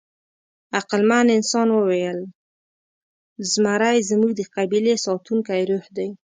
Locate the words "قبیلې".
4.55-4.95